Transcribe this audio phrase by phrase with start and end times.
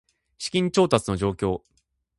[0.39, 1.61] 資金調達の状況